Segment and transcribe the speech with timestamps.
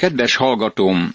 [0.00, 1.14] Kedves hallgatóm!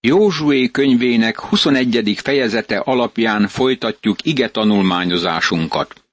[0.00, 2.18] Józsué könyvének 21.
[2.22, 6.04] fejezete alapján folytatjuk ige tanulmányozásunkat.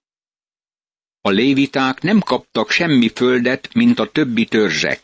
[1.22, 5.02] A léviták nem kaptak semmi földet, mint a többi törzsek.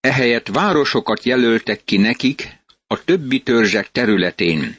[0.00, 4.76] Ehelyett városokat jelöltek ki nekik a többi törzsek területén.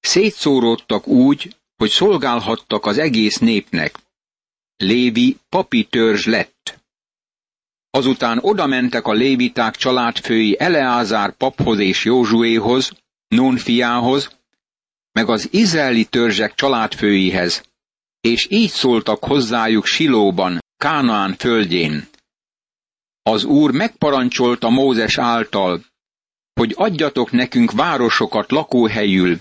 [0.00, 3.98] Szétszóródtak úgy, hogy szolgálhattak az egész népnek.
[4.76, 6.75] Lévi papi törzs lett.
[7.96, 12.92] Azután odamentek a léviták családfői Eleázár paphoz és Józsuéhoz,
[13.28, 14.38] Nun fiához,
[15.12, 17.62] meg az izraeli törzsek családfőihez,
[18.20, 22.08] és így szóltak hozzájuk Silóban, Kánaán földjén.
[23.22, 25.84] Az Úr megparancsolta Mózes által,
[26.52, 29.38] hogy adjatok nekünk városokat lakóhelyül,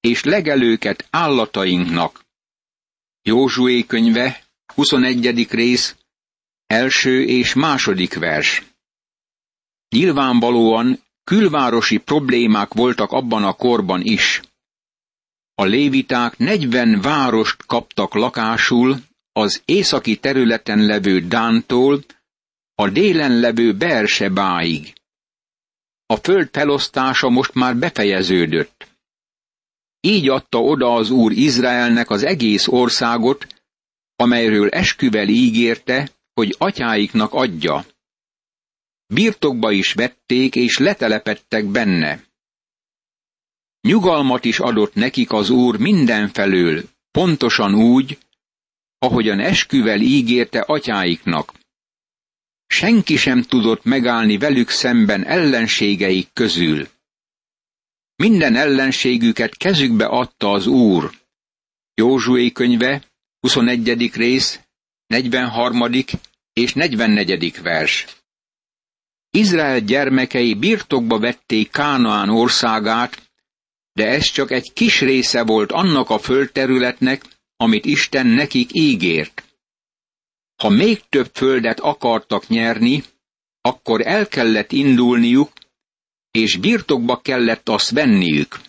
[0.00, 2.20] és legelőket állatainknak.
[3.22, 4.42] Józsué könyve,
[4.74, 5.46] 21.
[5.50, 5.96] rész,
[6.66, 8.62] első és második vers.
[9.88, 14.40] Nyilvánvalóan külvárosi problémák voltak abban a korban is.
[15.54, 18.96] A léviták 40 várost kaptak lakásul
[19.32, 22.04] az északi területen levő Dántól
[22.74, 24.92] a délen levő Bersebáig.
[26.06, 28.88] A föld felosztása most már befejeződött.
[30.00, 33.46] Így adta oda az Úr Izraelnek az egész országot,
[34.16, 37.86] amelyről esküvel ígérte, hogy atyáiknak adja.
[39.06, 42.24] Birtokba is vették, és letelepettek benne.
[43.80, 48.18] Nyugalmat is adott nekik az Úr mindenfelől, pontosan úgy,
[48.98, 51.52] ahogyan esküvel ígérte atyáiknak.
[52.66, 56.88] Senki sem tudott megállni velük szemben ellenségeik közül.
[58.16, 61.10] Minden ellenségüket kezükbe adta az Úr.
[61.94, 63.04] Józsué könyve,
[63.40, 64.10] 21.
[64.14, 64.60] rész,
[65.06, 66.04] 43.
[66.52, 67.62] és 44.
[67.62, 68.06] vers.
[69.30, 73.30] Izrael gyermekei birtokba vették Kánaán országát,
[73.92, 77.24] de ez csak egy kis része volt annak a földterületnek,
[77.56, 79.42] amit Isten nekik ígért.
[80.62, 83.04] Ha még több földet akartak nyerni,
[83.60, 85.52] akkor el kellett indulniuk,
[86.30, 88.60] és birtokba kellett azt venniük.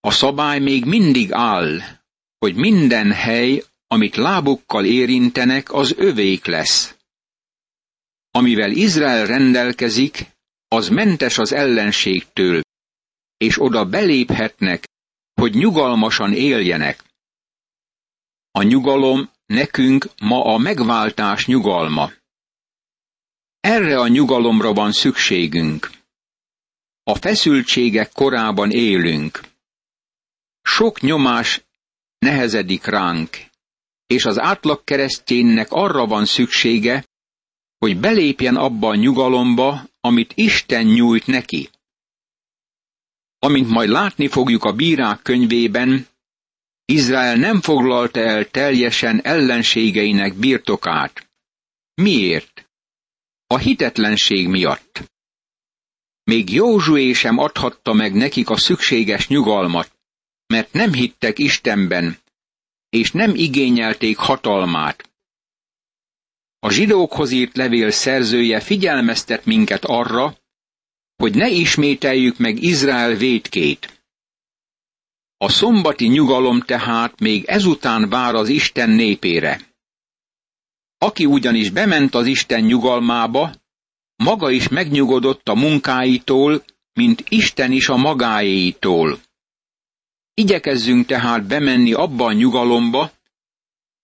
[0.00, 1.80] A szabály még mindig áll,
[2.38, 6.96] hogy minden hely, amit lábukkal érintenek, az övék lesz.
[8.30, 10.26] Amivel Izrael rendelkezik,
[10.68, 12.60] az mentes az ellenségtől,
[13.36, 14.88] és oda beléphetnek,
[15.34, 17.04] hogy nyugalmasan éljenek.
[18.50, 22.10] A nyugalom nekünk ma a megváltás nyugalma.
[23.60, 25.90] Erre a nyugalomra van szükségünk.
[27.02, 29.40] A feszültségek korában élünk.
[30.62, 31.64] Sok nyomás
[32.18, 33.36] nehezedik ránk,
[34.06, 37.04] és az átlag kereszténynek arra van szüksége,
[37.78, 41.68] hogy belépjen abba a nyugalomba, amit Isten nyújt neki.
[43.38, 46.06] Amint majd látni fogjuk a bírák könyvében,
[46.84, 51.28] Izrael nem foglalta el teljesen ellenségeinek birtokát.
[51.94, 52.68] Miért?
[53.46, 55.02] A hitetlenség miatt.
[56.24, 59.92] Még Józsué sem adhatta meg nekik a szükséges nyugalmat,
[60.46, 62.18] mert nem hittek Istenben,
[62.96, 65.10] és nem igényelték hatalmát.
[66.58, 70.36] A zsidókhoz írt levél szerzője figyelmeztet minket arra,
[71.16, 74.04] hogy ne ismételjük meg Izrael védkét.
[75.36, 79.60] A szombati nyugalom tehát még ezután vár az Isten népére.
[80.98, 83.54] Aki ugyanis bement az Isten nyugalmába,
[84.16, 89.18] maga is megnyugodott a munkáitól, mint Isten is a magáéitól.
[90.38, 93.12] Igyekezzünk tehát bemenni abba a nyugalomba,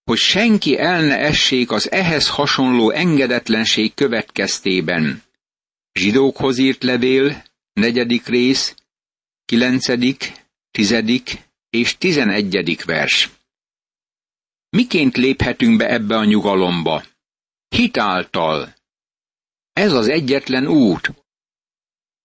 [0.05, 5.23] hogy senki el ne essék az ehhez hasonló engedetlenség következtében.
[5.93, 8.75] Zsidókhoz írt levél, negyedik rész,
[9.45, 10.33] kilencedik,
[10.71, 13.31] tizedik és tizenegyedik vers.
[14.69, 17.05] Miként léphetünk be ebbe a nyugalomba?
[17.69, 18.75] Hitáltal.
[19.73, 21.11] Ez az egyetlen út.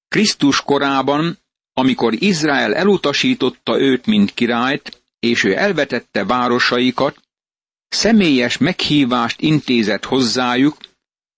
[0.07, 1.37] Krisztus korában
[1.79, 7.21] amikor Izrael elutasította őt, mint királyt, és ő elvetette városaikat,
[7.89, 10.77] személyes meghívást intézett hozzájuk,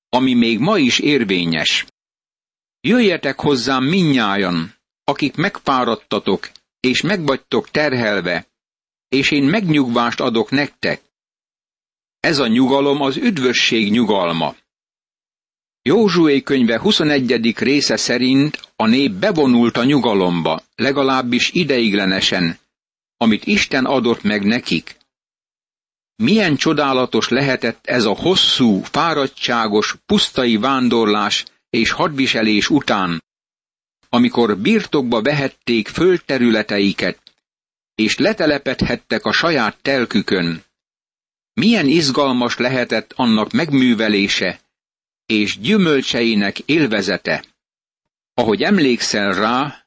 [0.10, 1.86] ami még ma is érvényes.
[2.82, 6.50] Jöjjetek hozzám minnyájan, akik megfáradtatok,
[6.80, 8.48] és megvagytok terhelve,
[9.10, 11.02] és én megnyugvást adok nektek.
[12.20, 14.56] Ez a nyugalom az üdvösség nyugalma.
[15.90, 17.54] Józsué könyve 21.
[17.58, 22.60] része szerint a nép bevonult a nyugalomba, legalábbis ideiglenesen,
[23.18, 24.98] amit Isten adott meg nekik.
[26.16, 33.24] Milyen csodálatos lehetett ez a hosszú, fáradtságos, pusztai vándorlás és hadviselés után,
[34.10, 37.20] amikor birtokba vehették földterületeiket,
[37.96, 40.64] és letelepedhettek a saját telkükön,
[41.54, 44.60] milyen izgalmas lehetett annak megművelése
[45.30, 47.46] és gyümölcseinek élvezete.
[48.34, 49.86] Ahogy emlékszel rá,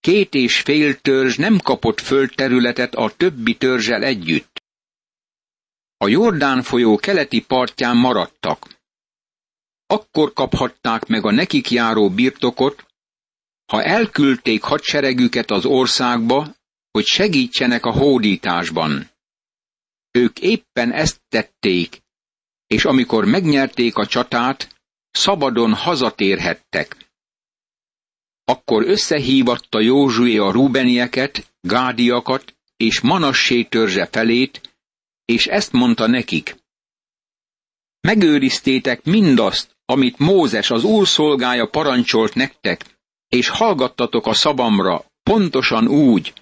[0.00, 4.62] két és fél törzs nem kapott földterületet a többi törzsel együtt.
[5.96, 8.80] A Jordán folyó keleti partján maradtak.
[9.86, 12.86] Akkor kaphatták meg a nekik járó birtokot,
[13.66, 16.54] ha elküldték hadseregüket az országba,
[16.90, 19.10] hogy segítsenek a hódításban.
[20.10, 22.02] Ők éppen ezt tették,
[22.72, 24.74] és amikor megnyerték a csatát,
[25.10, 26.96] szabadon hazatérhettek.
[28.44, 34.60] Akkor összehívatta Józsué a rúbenieket, gádiakat és manassé törzse felét,
[35.24, 36.56] és ezt mondta nekik.
[38.00, 42.84] Megőriztétek mindazt, amit Mózes az úr szolgája parancsolt nektek,
[43.28, 46.32] és hallgattatok a szavamra, pontosan úgy,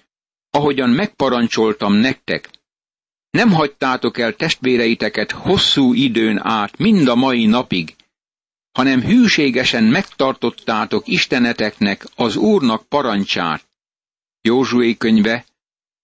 [0.49, 2.60] ahogyan megparancsoltam nektek.
[3.31, 7.95] Nem hagytátok el testvéreiteket hosszú időn át, mind a mai napig,
[8.71, 13.69] hanem hűségesen megtartottátok Isteneteknek, az Úrnak parancsát.
[14.41, 15.45] Józsué könyve,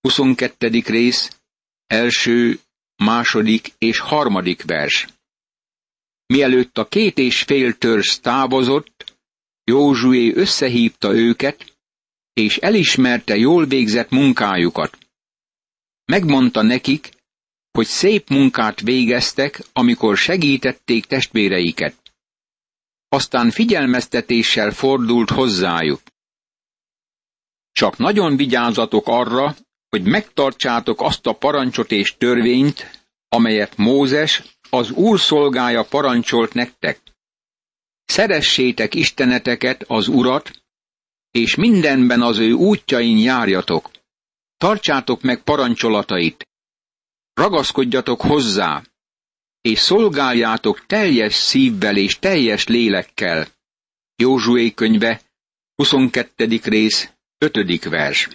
[0.02, 0.82] 22.
[0.86, 1.40] rész,
[1.88, 2.60] első,
[2.96, 5.08] második és harmadik vers.
[6.26, 9.16] Mielőtt a két és fél törzs távozott,
[9.64, 11.78] Józsué összehívta őket,
[12.34, 14.98] és elismerte jól végzett munkájukat.
[16.06, 17.10] Megmondta nekik,
[17.78, 21.96] hogy szép munkát végeztek, amikor segítették testvéreiket.
[23.10, 26.02] Aztán figyelmeztetéssel fordult hozzájuk.
[27.72, 29.56] Csak nagyon vigyázzatok arra,
[29.90, 37.02] hogy megtartsátok azt a parancsot és törvényt, amelyet Mózes, az Úr szolgája parancsolt nektek.
[38.06, 40.52] Szeressétek Isteneteket, az Urat,
[41.32, 43.92] és mindenben az ő útjain járjatok.
[44.58, 46.47] Tartsátok meg parancsolatait,
[47.38, 48.84] ragaszkodjatok hozzá,
[49.62, 53.48] és szolgáljátok teljes szívvel és teljes lélekkel.
[54.16, 55.22] Józsué könyve,
[55.76, 56.60] 22.
[56.64, 57.84] rész, 5.
[57.84, 58.28] vers.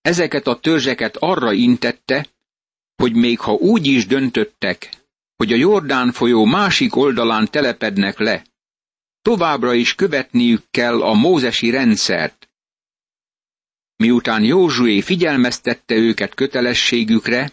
[0.00, 2.26] Ezeket a törzseket arra intette,
[2.96, 4.90] hogy még ha úgy is döntöttek,
[5.36, 8.44] hogy a Jordán folyó másik oldalán telepednek le,
[9.22, 12.48] továbbra is követniük kell a mózesi rendszert.
[14.02, 17.52] Miután Józsué figyelmeztette őket kötelességükre,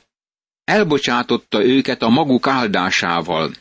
[0.64, 3.54] elbocsátotta őket a maguk áldásával.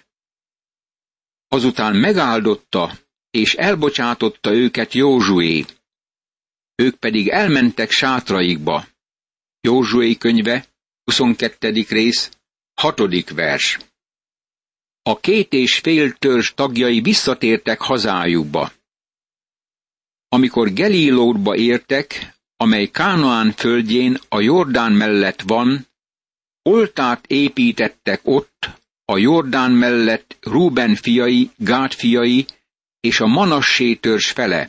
[1.48, 2.98] Azután megáldotta
[3.30, 5.64] és elbocsátotta őket Józsué.
[6.74, 8.86] Ők pedig elmentek sátraikba.
[9.60, 10.66] Józsué könyve,
[11.04, 11.84] 22.
[11.88, 12.30] rész,
[12.74, 13.30] 6.
[13.30, 13.78] vers
[15.02, 18.72] a két és fél törzs tagjai visszatértek hazájukba.
[20.28, 25.86] Amikor Gelilódba értek, amely Kánoán földjén a Jordán mellett van,
[26.62, 28.68] oltát építettek ott,
[29.04, 32.46] a Jordán mellett Ruben fiai, Gát fiai
[33.00, 34.68] és a Manassé törzs fele.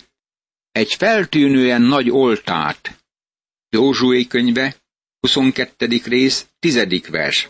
[0.72, 3.04] Egy feltűnően nagy oltát.
[3.70, 4.76] Józsué könyve,
[5.20, 6.02] 22.
[6.06, 7.10] rész, 10.
[7.10, 7.50] vers.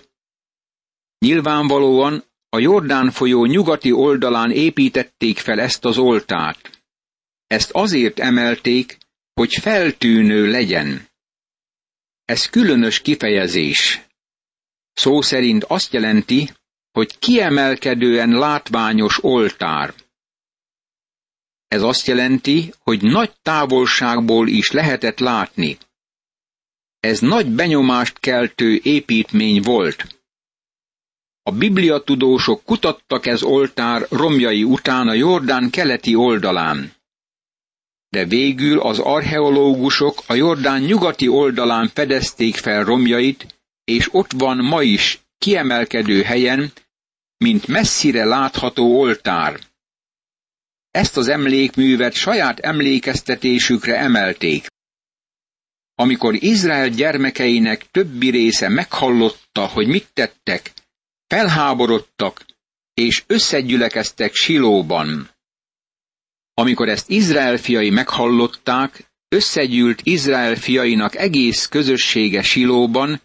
[1.20, 6.84] Nyilvánvalóan a Jordán folyó nyugati oldalán építették fel ezt az oltát.
[7.48, 8.98] Ezt azért emelték,
[9.40, 11.08] hogy feltűnő legyen.
[12.26, 14.02] Ez különös kifejezés.
[14.94, 16.50] Szó szerint azt jelenti,
[16.92, 19.94] hogy kiemelkedően látványos oltár.
[21.68, 25.78] Ez azt jelenti, hogy nagy távolságból is lehetett látni.
[27.00, 30.22] Ez nagy benyomást keltő építmény volt.
[31.44, 36.98] A bibliatudósok kutattak ez oltár romjai után a Jordán keleti oldalán.
[38.10, 44.82] De végül az archeológusok a Jordán nyugati oldalán fedezték fel romjait, és ott van ma
[44.82, 46.72] is kiemelkedő helyen,
[47.38, 49.60] mint messzire látható oltár.
[50.92, 54.68] Ezt az emlékművet saját emlékeztetésükre emelték.
[55.96, 60.74] Amikor Izrael gyermekeinek többi része meghallotta, hogy mit tettek,
[61.28, 62.46] Felháborodtak,
[62.94, 65.30] és összegyülekeztek Silóban.
[66.60, 73.22] Amikor ezt Izrael fiai meghallották, összegyűlt Izrael fiainak egész közössége Silóban,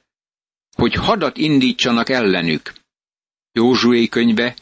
[0.77, 2.73] hogy hadat indítsanak ellenük.
[3.53, 4.57] Józsué könyve,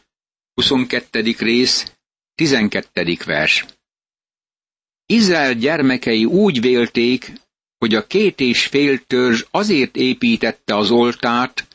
[0.54, 1.34] 22.
[1.38, 1.92] rész,
[2.34, 3.16] 12.
[3.24, 3.64] vers.
[5.06, 7.32] Izrael gyermekei úgy vélték,
[7.78, 11.66] hogy a két és fél törzs azért építette az oltárt,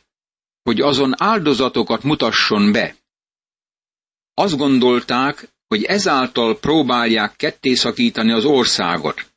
[0.63, 2.95] hogy azon áldozatokat mutasson be.
[4.33, 9.31] Azt gondolták, hogy ezáltal próbálják kettészakítani az országot.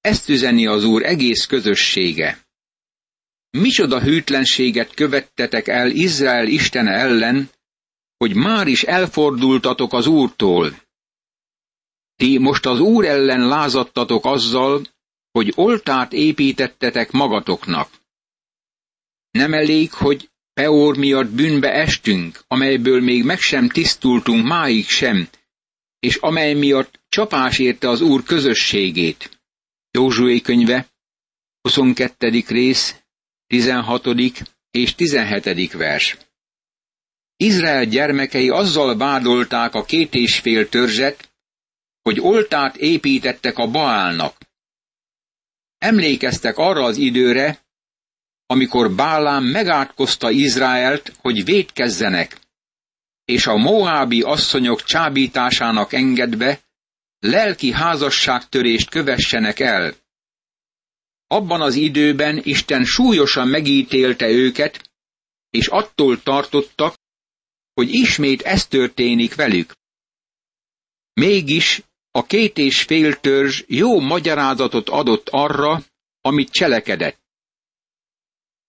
[0.00, 2.46] Ezt üzeni az Úr egész közössége.
[3.50, 7.50] Micsoda hűtlenséget követtetek el Izrael Istene ellen,
[8.16, 10.82] hogy már is elfordultatok az Úrtól.
[12.16, 14.82] Ti most az Úr ellen lázadtatok azzal,
[15.30, 17.90] hogy oltát építettetek magatoknak.
[19.30, 25.28] Nem elég, hogy Peor miatt bűnbe estünk, amelyből még meg sem tisztultunk máig sem,
[25.98, 29.40] és amely miatt csapás érte az Úr közösségét.
[29.90, 30.88] Józsué könyve,
[31.60, 32.44] 22.
[32.46, 32.96] rész,
[33.46, 34.06] 16.
[34.70, 35.72] és 17.
[35.72, 36.16] vers.
[37.36, 41.32] Izrael gyermekei azzal vádolták a két és fél törzset,
[42.02, 44.36] hogy oltát építettek a Baálnak.
[45.78, 47.67] Emlékeztek arra az időre,
[48.50, 52.38] amikor Bálám megátkozta Izraelt, hogy védkezzenek,
[53.24, 56.60] és a moábi asszonyok csábításának engedve
[57.18, 59.94] lelki házasságtörést kövessenek el.
[61.26, 64.90] Abban az időben Isten súlyosan megítélte őket,
[65.50, 66.98] és attól tartottak,
[67.74, 69.74] hogy ismét ez történik velük.
[71.12, 75.82] Mégis a két és fél törzs jó magyarázatot adott arra,
[76.20, 77.27] amit cselekedett.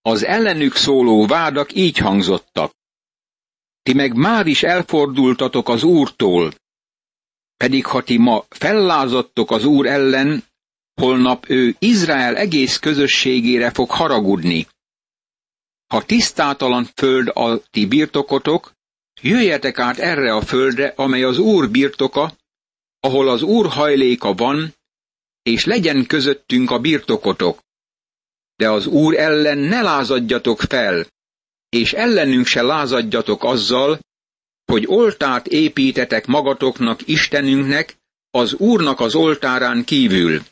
[0.02, 2.72] Az ellenük szóló vádak így hangzottak.
[3.82, 6.52] Ti meg már is elfordultatok az Úrtól,
[7.56, 10.44] pedig ha ti ma fellázadtok az Úr ellen,
[10.94, 14.66] holnap ő Izrael egész közösségére fog haragudni.
[15.86, 18.72] Ha tisztátalan föld a ti birtokotok,
[19.20, 22.36] jöjjetek át erre a földre, amely az Úr birtoka,
[23.00, 24.74] ahol az Úr hajléka van,
[25.42, 27.60] és legyen közöttünk a birtokotok
[28.60, 31.06] de az Úr ellen ne lázadjatok fel,
[31.68, 33.98] és ellenünk se lázadjatok azzal,
[34.64, 37.96] hogy oltát építetek magatoknak Istenünknek,
[38.30, 40.42] az Úrnak az oltárán kívül.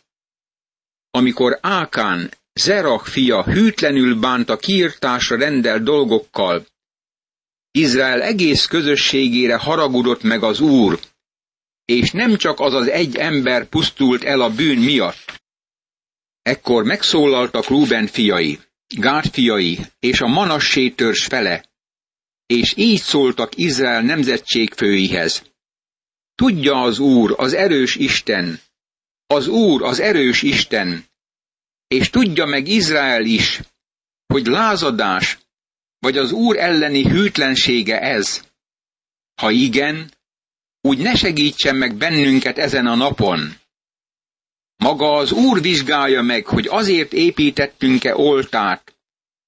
[1.10, 6.66] Amikor Ákán, Zerach fia hűtlenül bánt a kiirtásra rendelt dolgokkal,
[7.70, 11.00] Izrael egész közösségére haragudott meg az Úr,
[11.84, 15.37] és nem csak az az egy ember pusztult el a bűn miatt.
[16.48, 21.64] Ekkor megszólaltak Rúben fiai, Gád fiai és a Manassé törzs fele,
[22.46, 25.42] és így szóltak Izrael nemzetségfőihez.
[26.34, 28.60] Tudja az Úr, az erős Isten,
[29.26, 31.04] az Úr, az erős Isten,
[31.86, 33.60] és tudja meg Izrael is,
[34.26, 35.38] hogy lázadás,
[35.98, 38.42] vagy az Úr elleni hűtlensége ez.
[39.34, 40.12] Ha igen,
[40.80, 43.54] úgy ne segítsen meg bennünket ezen a napon.
[44.78, 48.96] Maga az Úr vizsgálja meg, hogy azért építettünk-e oltát,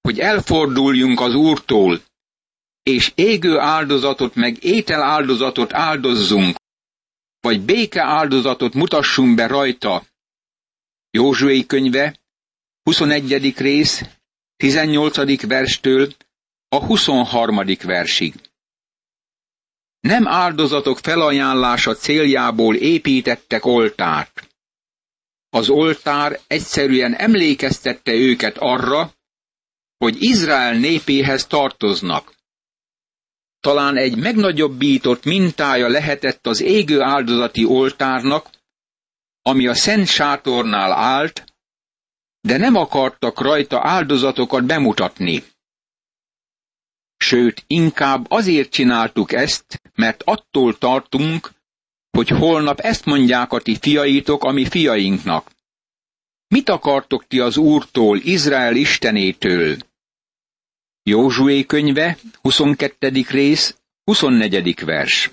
[0.00, 2.00] hogy elforduljunk az Úrtól,
[2.82, 6.56] és égő áldozatot meg étel áldozatot áldozzunk,
[7.40, 10.04] vagy béke áldozatot mutassunk be rajta.
[11.10, 12.16] Józsué könyve,
[12.82, 13.58] 21.
[13.58, 14.02] rész,
[14.56, 15.46] 18.
[15.46, 16.12] verstől
[16.68, 17.64] a 23.
[17.82, 18.34] versig.
[20.00, 24.49] Nem áldozatok felajánlása céljából építettek oltárt.
[25.50, 29.12] Az oltár egyszerűen emlékeztette őket arra,
[29.96, 32.34] hogy Izrael népéhez tartoznak.
[33.60, 38.50] Talán egy megnagyobbított mintája lehetett az égő áldozati oltárnak,
[39.42, 41.44] ami a Szent Sátornál állt,
[42.40, 45.44] de nem akartak rajta áldozatokat bemutatni.
[47.16, 51.50] Sőt, inkább azért csináltuk ezt, mert attól tartunk,
[52.10, 55.50] hogy holnap ezt mondják a ti fiaitok a mi fiainknak.
[56.48, 59.76] Mit akartok ti az Úrtól, Izrael Istenétől?
[61.02, 63.24] Józsué könyve, 22.
[63.28, 64.84] rész, 24.
[64.84, 65.28] vers.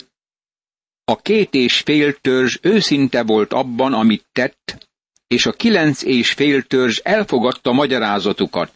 [1.03, 4.89] A két és fél törzs őszinte volt abban, amit tett,
[5.27, 8.73] és a kilenc és fél törzs elfogadta magyarázatukat.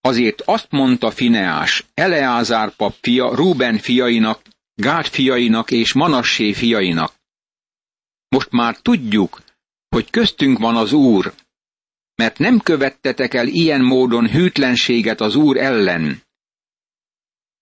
[0.00, 4.40] Azért azt mondta Fineás, Eleázár pap fia Ruben fiainak,
[4.78, 7.14] Gád fiainak és Manassé fiainak.
[8.28, 9.42] Most már tudjuk,
[9.88, 11.34] hogy köztünk van az Úr,
[12.14, 16.22] mert nem követtetek el ilyen módon hűtlenséget az Úr ellen.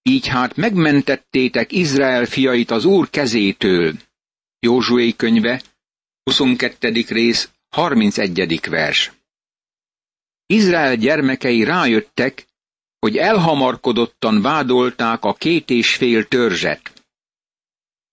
[0.02, 3.94] Így hát megmentettétek Izrael fiait az Úr kezétől.
[4.58, 5.62] Józsué könyve,
[6.22, 7.04] 22.
[7.08, 8.60] rész, 31.
[8.68, 9.12] vers.
[10.46, 12.46] Izrael gyermekei rájöttek,
[12.98, 16.93] hogy elhamarkodottan vádolták a két és fél törzset.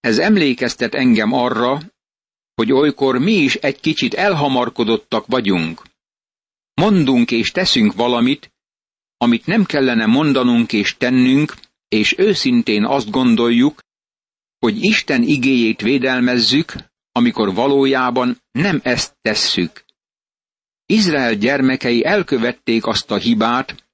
[0.02, 1.82] Ez emlékeztet engem arra,
[2.56, 5.82] hogy olykor mi is egy kicsit elhamarkodottak vagyunk.
[6.74, 8.52] Mondunk és teszünk valamit,
[9.18, 11.54] amit nem kellene mondanunk és tennünk,
[11.88, 13.82] és őszintén azt gondoljuk,
[14.60, 16.74] hogy Isten igéjét védelmezzük,
[17.12, 19.86] amikor valójában nem ezt tesszük.
[20.86, 23.90] Izrael gyermekei elkövették azt a hibát,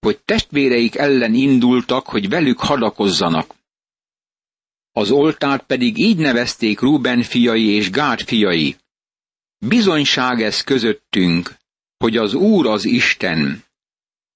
[0.00, 3.54] hogy testvéreik ellen indultak, hogy velük hadakozzanak.
[4.98, 8.76] Az oltárt pedig így nevezték Ruben fiai és Gád fiai.
[9.58, 11.54] Bizonyság ez közöttünk,
[11.98, 13.64] hogy az Úr az Isten.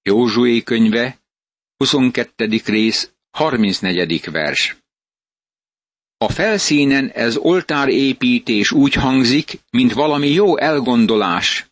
[0.02, 1.18] Józsué könyve,
[1.76, 2.60] 22.
[2.64, 4.30] rész, 34.
[4.30, 4.76] vers.
[6.16, 11.66] A felszínen ez oltárépítés úgy hangzik, mint valami jó elgondolás,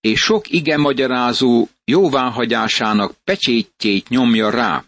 [0.00, 4.84] és sok ige magyarázó jóváhagyásának pecsétjét nyomja rá.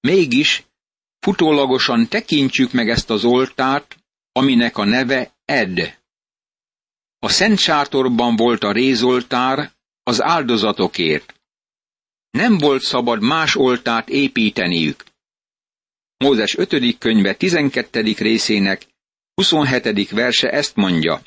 [0.00, 0.65] Mégis
[1.20, 3.96] futólagosan tekintsük meg ezt az oltárt,
[4.32, 5.98] aminek a neve Ed.
[7.18, 11.34] A Szent Sátorban volt a rézoltár az áldozatokért.
[12.30, 15.04] Nem volt szabad más oltárt építeniük.
[16.16, 16.98] Mózes 5.
[16.98, 18.00] könyve 12.
[18.16, 18.86] részének
[19.34, 20.10] 27.
[20.10, 21.22] verse ezt mondja.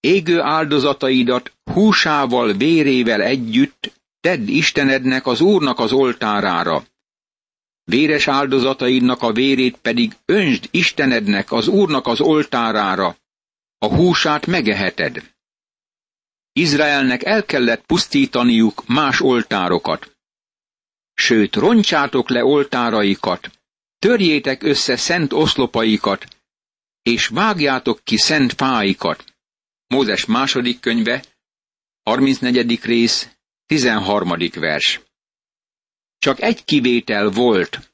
[0.00, 6.84] Égő áldozataidat húsával, vérével együtt tedd Istenednek az Úrnak az oltárára.
[7.84, 13.16] Véres áldozataidnak a vérét pedig öntsd Istenednek az Úrnak az oltárára,
[13.78, 15.30] a húsát megeheted.
[16.52, 20.16] Izraelnek el kellett pusztítaniuk más oltárokat.
[21.14, 23.50] Sőt, roncsátok le oltáraikat,
[23.98, 26.26] törjétek össze szent oszlopaikat,
[27.02, 29.24] és vágjátok ki szent fáikat.
[29.86, 31.24] Mózes második könyve,
[32.02, 32.82] 34.
[32.82, 33.28] rész,
[33.66, 34.32] 13.
[34.54, 35.00] vers.
[36.22, 37.90] Csak egy kivétel volt.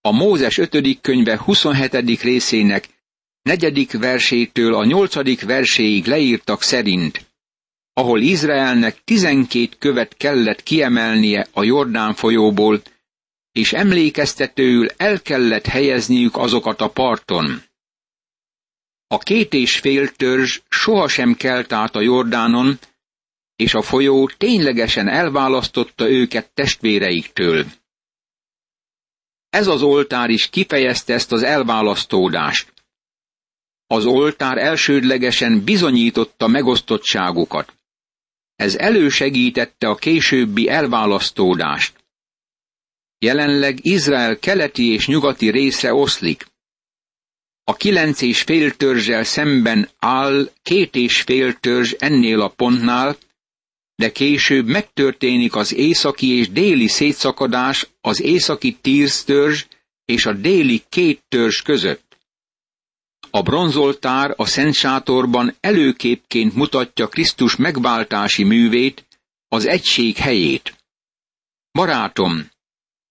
[0.00, 1.00] A Mózes 5.
[1.00, 2.22] könyve 27.
[2.22, 2.88] részének
[3.42, 7.26] negyedik versétől a nyolcadik verséig leírtak szerint,
[7.92, 12.82] ahol Izraelnek tizenkét követ kellett kiemelnie a Jordán folyóból,
[13.52, 17.62] és emlékeztetőül el kellett helyezniük azokat a parton.
[19.06, 22.78] A két és fél törzs sohasem kelt át a Jordánon,
[23.56, 27.66] és a folyó ténylegesen elválasztotta őket testvéreiktől.
[29.50, 32.72] Ez az oltár is kifejezte ezt az elválasztódást.
[33.86, 37.72] Az oltár elsődlegesen bizonyította megosztottságukat.
[38.56, 42.04] Ez elősegítette a későbbi elválasztódást.
[43.18, 46.46] Jelenleg Izrael keleti és nyugati része oszlik.
[47.64, 53.16] A kilenc és fél törzsel szemben áll két és fél törzs ennél a pontnál,
[53.96, 59.64] de később megtörténik az északi és déli szétszakadás az északi tíz törzs
[60.04, 62.18] és a déli két törzs között.
[63.30, 69.06] A bronzoltár a Szent Sátorban előképként mutatja Krisztus megváltási művét,
[69.48, 70.76] az egység helyét.
[71.72, 72.50] Barátom,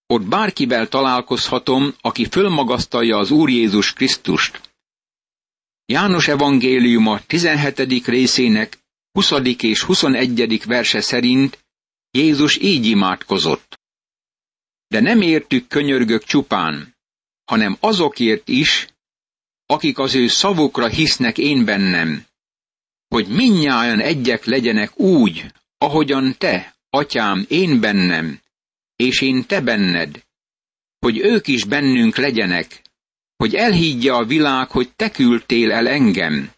[0.08, 4.62] ott bárkivel találkozhatom, aki fölmagasztalja az Úr Jézus Krisztust.
[5.86, 8.06] János evangéliuma 17.
[8.06, 8.78] részének
[9.16, 9.32] 20.
[9.62, 10.66] és 21.
[10.66, 11.66] verse szerint
[12.12, 13.80] Jézus így imádkozott.
[14.88, 16.96] De nem értük könyörgök csupán,
[17.46, 18.88] hanem azokért is,
[19.66, 22.26] akik az ő szavukra hisznek én bennem,
[23.08, 25.46] hogy minnyáján egyek legyenek úgy,
[25.78, 28.42] ahogyan te, atyám, én bennem,
[28.96, 30.24] és én te benned,
[31.00, 32.82] hogy ők is bennünk legyenek,
[33.36, 36.55] hogy elhiggye a világ, hogy te küldtél el engem.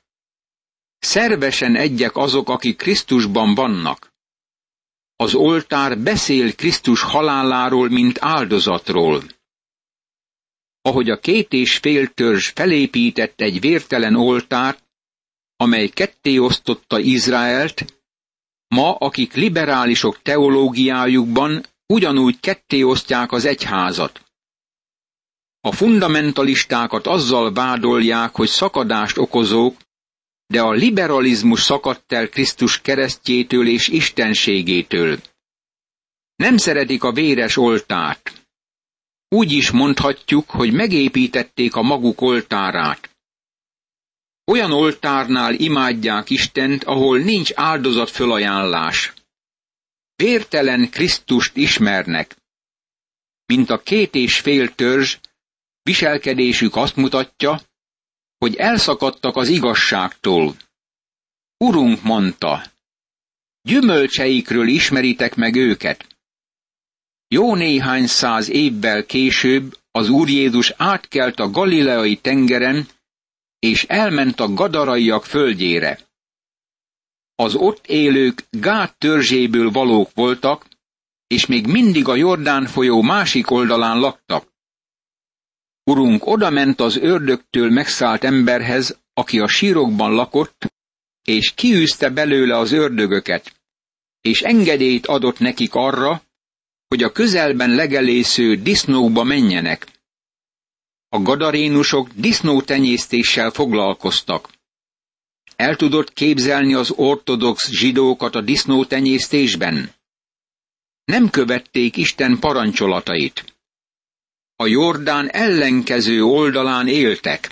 [1.13, 4.13] Szervesen egyek azok, akik Krisztusban vannak.
[5.15, 9.23] Az oltár beszél Krisztus haláláról, mint áldozatról
[10.87, 14.83] ahogy a két és fél törzs felépített egy vértelen oltárt,
[15.55, 17.85] amely ketté osztotta Izraelt,
[18.67, 24.21] ma, akik liberálisok teológiájukban ugyanúgy ketté osztják az egyházat.
[25.61, 29.75] A fundamentalistákat azzal vádolják, hogy szakadást okozók,
[30.47, 35.19] de a liberalizmus szakadt el Krisztus keresztjétől és istenségétől.
[36.35, 38.47] Nem szeretik a véres oltárt,
[39.29, 43.09] úgy is mondhatjuk, hogy megépítették a maguk oltárát.
[44.45, 49.13] Olyan oltárnál imádják Istent, ahol nincs áldozat fölajánlás.
[50.15, 52.35] Vértelen Krisztust ismernek.
[53.45, 55.17] Mint a két és fél törzs,
[55.81, 57.61] viselkedésük azt mutatja,
[58.37, 60.55] hogy elszakadtak az igazságtól.
[61.57, 62.63] Urunk mondta,
[63.61, 66.05] gyümölcseikről ismeritek meg őket.
[67.27, 72.87] Jó néhány száz évvel később az Úr Jézus átkelt a galileai tengeren,
[73.59, 75.99] és elment a gadaraiak földjére.
[77.35, 80.65] Az ott élők gát törzséből valók voltak,
[81.27, 84.47] és még mindig a Jordán folyó másik oldalán laktak.
[85.87, 90.73] Urunk odament az ördögtől megszállt emberhez, aki a sírokban lakott,
[91.23, 93.53] és kiűzte belőle az ördögöket,
[94.21, 96.21] és engedélyt adott nekik arra,
[96.87, 99.87] hogy a közelben legelésző disznókba menjenek.
[101.09, 104.49] A gadarénusok disznótenyésztéssel foglalkoztak.
[105.55, 109.91] El tudott képzelni az ortodox zsidókat a disznótenyésztésben?
[111.05, 113.56] Nem követték Isten parancsolatait.
[114.59, 117.51] A Jordán ellenkező oldalán éltek.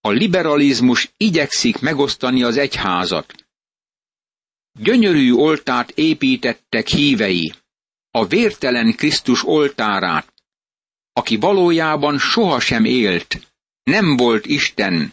[0.00, 3.34] A liberalizmus igyekszik megosztani az egyházat.
[4.72, 7.54] Gyönyörű oltárt építettek hívei,
[8.10, 10.32] a vértelen Krisztus oltárát,
[11.12, 15.12] aki valójában sohasem élt, nem volt Isten,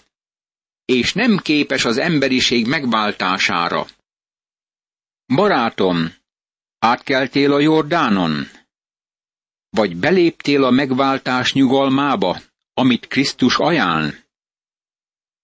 [0.86, 3.88] és nem képes az emberiség megváltására.
[5.25, 6.13] Barátom,
[6.79, 8.59] átkeltél a Jordánon?
[9.69, 12.41] Vagy beléptél a megváltás nyugalmába,
[12.73, 14.13] amit Krisztus ajánl?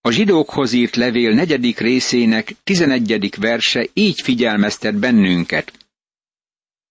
[0.01, 5.73] A zsidókhoz írt levél negyedik részének tizenegyedik verse így figyelmeztet bennünket.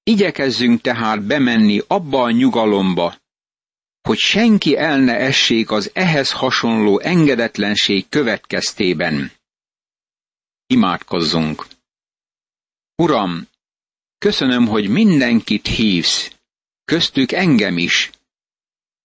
[0.03, 3.17] Igyekezzünk tehát bemenni abba a nyugalomba,
[4.01, 9.33] hogy senki el ne essék az ehhez hasonló engedetlenség következtében.
[10.67, 11.67] Imádkozzunk!
[12.97, 13.49] Uram,
[14.19, 16.33] köszönöm, hogy mindenkit hívsz,
[16.85, 18.11] köztük engem is,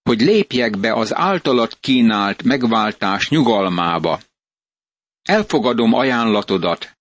[0.03, 4.19] hogy lépjek be az általat kínált megváltás nyugalmába.
[5.21, 6.97] Elfogadom ajánlatodat,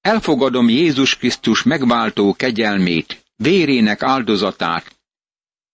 [0.00, 4.98] elfogadom Jézus Krisztus megváltó kegyelmét, vérének áldozatát,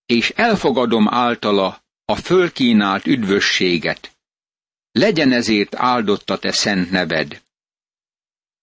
[0.06, 4.16] és elfogadom általa a fölkínált üdvösséget.
[4.92, 7.42] Legyen ezért áldott a te szent neved.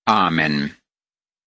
[0.04, 0.78] Ámen.